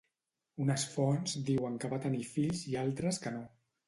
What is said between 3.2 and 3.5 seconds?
que no.